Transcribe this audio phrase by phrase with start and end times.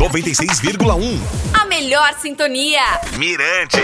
[0.00, 1.20] 96,1.
[1.52, 2.80] A melhor sintonia.
[3.18, 3.82] Mirante.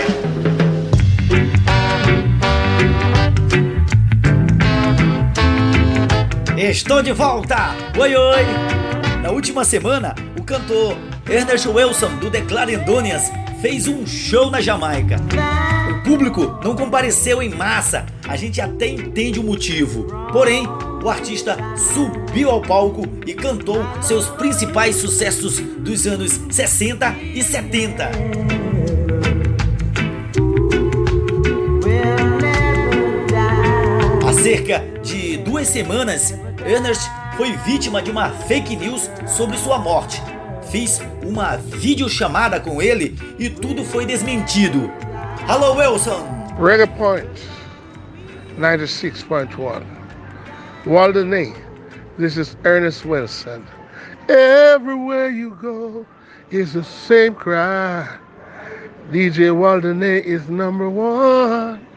[6.57, 7.75] Estou de volta!
[7.99, 8.45] Oi, oi!
[9.21, 10.97] Na última semana, o cantor
[11.29, 13.31] Ernest Wilson, do The Clarendonians,
[13.61, 15.17] fez um show na Jamaica.
[16.07, 20.05] Público não compareceu em massa, a gente até entende o motivo.
[20.31, 20.65] Porém,
[21.03, 28.09] o artista subiu ao palco e cantou seus principais sucessos dos anos 60 e 70.
[34.25, 36.33] Há cerca de duas semanas,
[36.65, 40.23] Ernest foi vítima de uma fake news sobre sua morte.
[40.71, 44.89] Fiz uma videochamada com ele e tudo foi desmentido.
[45.47, 46.27] Hello, Wilson!
[46.57, 47.47] Reggae Point
[48.57, 49.85] 96.1.
[50.83, 51.55] Waldeney,
[52.17, 53.65] this is Ernest Wilson.
[54.27, 56.05] Everywhere you go
[56.49, 58.17] is the same cry.
[59.09, 61.87] DJ Waldeney is number one.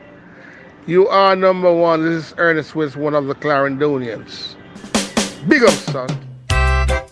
[0.86, 2.04] You are number one.
[2.04, 4.54] This is Ernest Wilson, one of the Clarendonians.
[5.48, 6.08] Big up, son.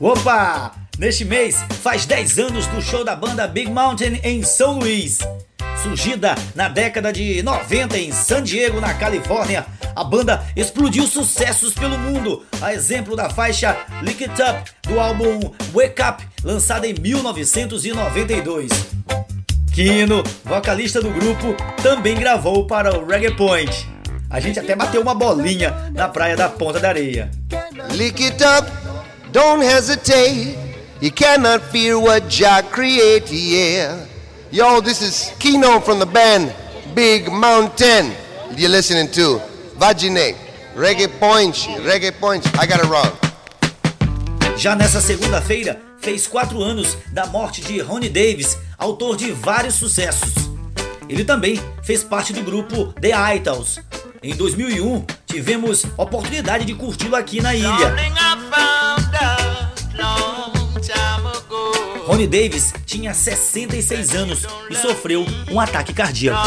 [0.00, 0.72] Opa!
[1.00, 5.18] Neste mês faz 10 anos do show da banda Big Mountain em São Luís.
[5.82, 11.98] Surgida na década de 90 em San Diego, na Califórnia, a banda explodiu sucessos pelo
[11.98, 15.40] mundo, a exemplo da faixa Lick It Up do álbum
[15.72, 18.70] Wake Up, lançada em 1992.
[19.72, 23.88] Kino, vocalista do grupo, também gravou para o Reggae Point.
[24.30, 27.30] A gente até bateu uma bolinha na praia da Ponta da Areia.
[27.94, 28.70] Lick it up,
[29.32, 30.58] don't hesitate.
[31.00, 34.17] You cannot fear what Jah create, yeah.
[34.50, 36.54] Yo, this is Kino from the band
[36.94, 38.12] Big Mountain.
[38.56, 39.42] You're listening to
[39.76, 40.34] Vagine,
[40.74, 41.54] Reggae Point,
[41.84, 42.46] Reggae Point.
[42.58, 43.12] I got it wrong.
[44.56, 50.32] Já nessa segunda-feira, fez quatro anos da morte de Ronnie Davis, autor de vários sucessos.
[51.10, 53.80] Ele também fez parte do grupo The Idols.
[54.22, 57.94] Em 2001, tivemos oportunidade de curti-lo aqui na ilha.
[62.08, 66.40] Ronnie Davis tinha 66 anos e sofreu um ataque cardíaco.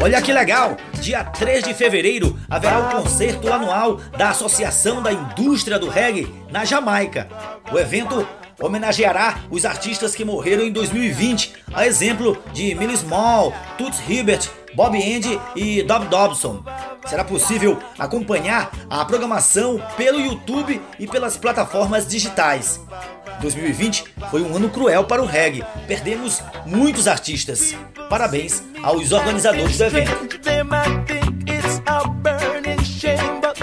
[0.00, 0.78] Olha que legal!
[0.94, 6.64] Dia 3 de fevereiro haverá o concerto anual da Associação da Indústria do Reggae na
[6.64, 7.28] Jamaica.
[7.70, 8.26] O evento
[8.60, 14.96] homenageará os artistas que morreram em 2020, a exemplo de Millie Small, Toots Hibbert, Bob
[14.96, 16.62] Andy e Dob Dobson.
[17.06, 22.80] Será possível acompanhar a programação pelo YouTube e pelas plataformas digitais.
[23.40, 27.74] 2020 foi um ano cruel para o reggae, perdemos muitos artistas.
[28.08, 30.28] Parabéns aos organizadores do evento.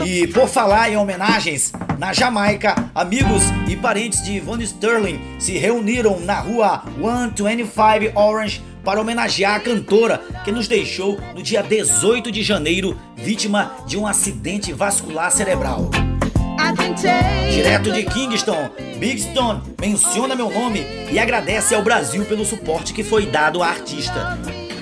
[0.04, 1.72] E por falar em homenagens,
[2.04, 9.00] na Jamaica, amigos e parentes de Von Sterling se reuniram na rua 125 Orange para
[9.00, 14.74] homenagear a cantora que nos deixou no dia 18 de janeiro, vítima de um acidente
[14.74, 15.90] vascular cerebral.
[17.50, 23.02] Direto de Kingston, Big Stone menciona meu nome e agradece ao Brasil pelo suporte que
[23.02, 24.38] foi dado à artista.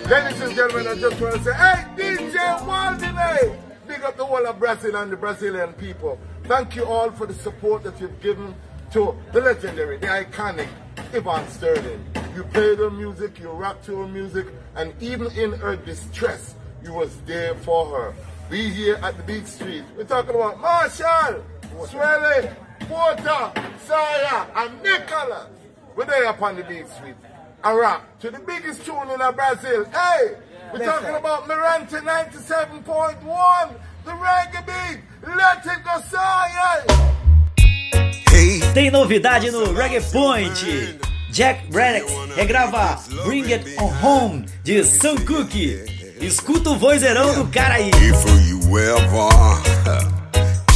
[0.09, 3.70] Ladies and gentlemen, I just want to say, hey, DJ Waldeney!
[4.01, 6.17] Big up the whole of Brazil and the Brazilian people.
[6.45, 8.55] Thank you all for the support that you've given
[8.93, 10.67] to the legendary, the iconic
[11.13, 12.03] Yvonne Sterling.
[12.35, 16.93] You played her music, you rocked to her music, and even in her distress, you
[16.93, 18.15] was there for her.
[18.49, 21.43] We here at the Big Street, we're talking about Marshall,
[21.81, 23.53] Swelly, Porter,
[23.85, 25.45] Sawyer, and Nicholas.
[25.95, 27.17] We're there up on the Big Street.
[27.63, 29.85] And rock to the biggest tune in Brazil.
[29.85, 30.37] Hey,
[30.73, 34.99] we're talking about Mirante 97.1, the reggae beat.
[35.23, 36.85] Let it go, Sawyer!
[38.73, 40.99] Tem novidade no Reggae Point.
[41.29, 45.85] Jack Braddock regrava Bring It On Home de Sam Cooke.
[46.19, 47.89] Escuta o vozeirão do cara aí.
[47.89, 50.11] If you ever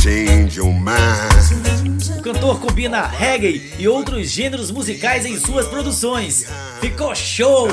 [0.02, 2.20] change your mind.
[2.20, 6.46] O cantor combina reggae e outros gêneros musicais em suas produções.
[6.80, 7.68] Ficou show!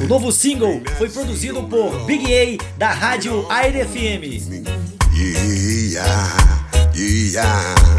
[0.00, 4.64] O novo single foi produzido por Big A da rádio Aire FM.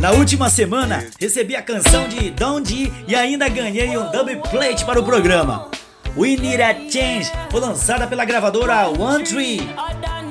[0.02, 4.84] Na última semana, recebi a canção de Don D e ainda ganhei um double plate
[4.86, 5.70] para o programa.
[6.16, 9.70] We Need a Change foi lançada pela gravadora One Tree.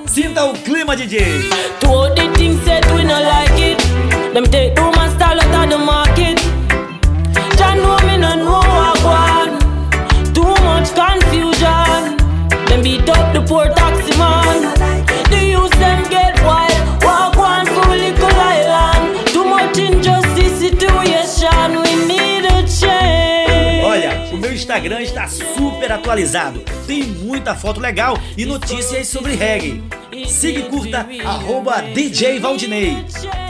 [0.09, 1.49] Sinta o clima, DJ!
[1.79, 3.79] To all the things said we no like it.
[4.35, 6.06] Them take style out of the market.
[24.87, 26.61] Instagram está super atualizado.
[26.87, 29.83] Tem muita foto legal e notícias sobre reggae.
[30.29, 33.05] Siga e curta arroba DJ Valdinei.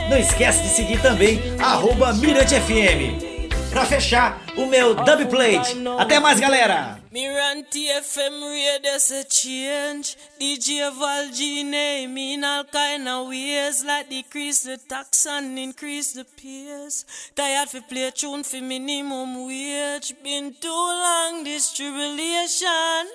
[0.09, 3.69] Não esquece de seguir também arroba Mirante FM.
[3.69, 5.77] Pra fechar, o meu dub plate.
[5.99, 6.96] Até mais, galera!
[7.09, 10.17] Mirante FM radio say change.
[10.41, 17.05] DJ Valgine mean all kind of ways like decrease the tax and increase the peers.
[17.33, 20.13] Tired fi play tune for minimum wage.
[20.21, 23.07] Been too long this tribulation.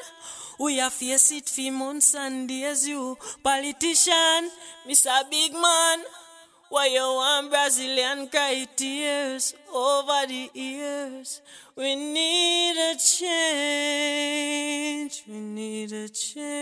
[0.58, 2.88] We have face it for months and days.
[2.88, 4.50] You politician,
[4.88, 5.30] Mr.
[5.30, 5.98] Big Man.
[6.72, 11.42] Why you want Brazilian cry tears over the years?
[11.76, 14.32] We need a change.
[15.28, 16.56] We need a change.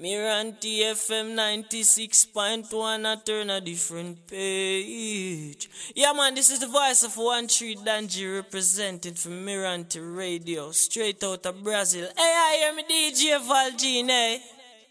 [0.00, 5.68] Miranti FM 96.1, I turn a different page.
[5.94, 11.22] Yeah, man, this is the voice of One Tree Danji representing for Miranti Radio, straight
[11.24, 12.08] out of Brazil.
[12.16, 12.22] Hey,
[12.66, 14.40] I me DJ Valgine.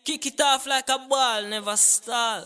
[0.04, 2.46] Kick it off like a ball, never stall.